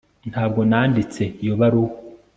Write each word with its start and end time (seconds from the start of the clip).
ntabwo 0.31 0.59
nanditse 0.69 1.21
iyo 1.43 1.53
baruwa 1.59 1.93